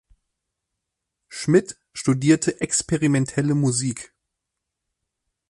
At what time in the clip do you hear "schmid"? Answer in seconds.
1.27-1.77